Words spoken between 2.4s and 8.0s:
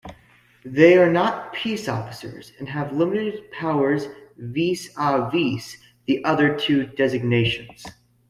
and have limited powers "vis-a-vis" the other two designations.